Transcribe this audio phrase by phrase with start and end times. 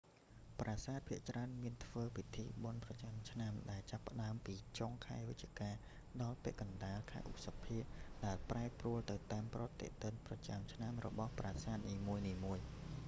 [0.61, 5.69] ប្រាសាទភាគច្រើនមានធ្វើពិធីបុណ្យប្រចាំឆ្នាំ ដែលចាប់ផ្តើមពីចុងខែវិច្ឆិកា
[6.21, 7.77] ដល់ពាក់កណ្តាល ខែឧសភា
[8.25, 12.63] ដែលប្រែប្រួលទៅតាមប្រតិទិនប្រចាំឆ្នាំរបស់ប្រាសាទនីមួយៗ